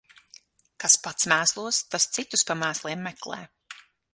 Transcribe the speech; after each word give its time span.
Kas 0.83 0.95
pats 1.03 1.27
mēslos, 1.33 1.81
tas 1.95 2.09
citus 2.17 2.47
pa 2.51 2.59
mēsliem 2.63 3.05
meklē. 3.11 3.39